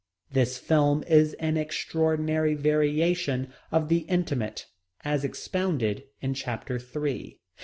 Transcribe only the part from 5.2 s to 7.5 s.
expounded in chapter three.